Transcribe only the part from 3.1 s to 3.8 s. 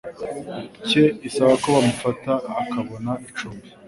icumbi